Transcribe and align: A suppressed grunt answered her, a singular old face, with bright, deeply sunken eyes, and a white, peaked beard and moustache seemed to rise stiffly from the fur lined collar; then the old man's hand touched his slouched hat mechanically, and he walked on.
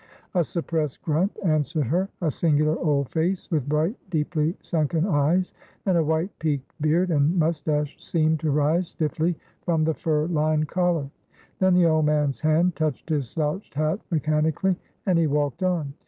A 0.33 0.43
suppressed 0.43 0.99
grunt 1.03 1.37
answered 1.45 1.85
her, 1.85 2.09
a 2.21 2.31
singular 2.31 2.75
old 2.79 3.09
face, 3.11 3.51
with 3.51 3.69
bright, 3.69 3.95
deeply 4.09 4.57
sunken 4.59 5.05
eyes, 5.05 5.53
and 5.85 5.95
a 5.95 6.03
white, 6.03 6.31
peaked 6.39 6.73
beard 6.81 7.11
and 7.11 7.37
moustache 7.37 7.95
seemed 7.99 8.39
to 8.39 8.49
rise 8.49 8.87
stiffly 8.87 9.37
from 9.63 9.83
the 9.83 9.93
fur 9.93 10.25
lined 10.25 10.67
collar; 10.67 11.11
then 11.59 11.75
the 11.75 11.85
old 11.85 12.05
man's 12.07 12.39
hand 12.39 12.75
touched 12.75 13.09
his 13.09 13.29
slouched 13.29 13.75
hat 13.75 13.99
mechanically, 14.09 14.75
and 15.05 15.19
he 15.19 15.27
walked 15.27 15.61
on. 15.61 15.93